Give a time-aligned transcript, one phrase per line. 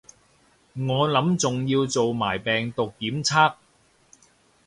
[0.73, 3.53] 我諗仲要做埋病毒檢測